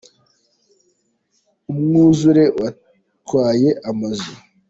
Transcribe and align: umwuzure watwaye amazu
umwuzure 1.71 2.43
watwaye 2.61 3.69
amazu 3.89 4.31